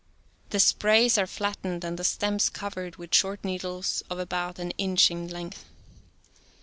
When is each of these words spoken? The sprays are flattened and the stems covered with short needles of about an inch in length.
The 0.49 0.59
sprays 0.59 1.19
are 1.19 1.27
flattened 1.27 1.83
and 1.83 1.95
the 1.95 2.03
stems 2.03 2.49
covered 2.49 2.95
with 2.95 3.13
short 3.13 3.43
needles 3.45 4.01
of 4.09 4.17
about 4.17 4.57
an 4.57 4.71
inch 4.79 5.11
in 5.11 5.27
length. 5.27 5.63